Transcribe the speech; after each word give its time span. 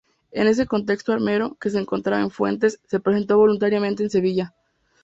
En 0.31 0.47
este 0.47 0.65
contexto 0.65 1.13
Armero, 1.13 1.55
que 1.61 1.69
se 1.69 1.77
encontraba 1.77 2.23
en 2.23 2.31
Fuentes, 2.31 2.79
se 2.87 2.99
presentó 2.99 3.37
voluntariamente 3.37 4.01
en 4.01 4.09
Sevilla. 4.09 4.55